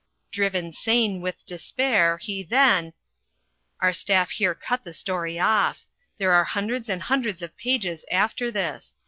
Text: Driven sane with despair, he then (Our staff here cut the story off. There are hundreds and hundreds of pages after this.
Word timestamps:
Driven 0.31 0.73
sane 0.73 1.21
with 1.21 1.45
despair, 1.45 2.17
he 2.17 2.41
then 2.41 2.93
(Our 3.81 3.93
staff 3.93 4.31
here 4.31 4.55
cut 4.55 4.83
the 4.83 4.95
story 4.95 5.37
off. 5.37 5.85
There 6.17 6.31
are 6.31 6.43
hundreds 6.43 6.89
and 6.89 7.03
hundreds 7.03 7.43
of 7.43 7.55
pages 7.55 8.03
after 8.09 8.49
this. 8.49 8.95